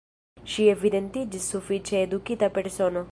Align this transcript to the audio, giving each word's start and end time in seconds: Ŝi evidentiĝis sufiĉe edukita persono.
Ŝi 0.53 0.63
evidentiĝis 0.73 1.51
sufiĉe 1.53 2.03
edukita 2.09 2.53
persono. 2.59 3.09